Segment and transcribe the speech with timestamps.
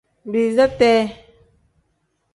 [0.31, 0.99] Biiza tee.